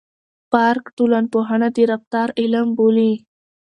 پارک 0.53 0.85
ټولنپوهنه 0.97 1.67
د 1.75 1.77
رفتار 1.91 2.27
علم 2.41 2.67
بولي. 2.77 3.13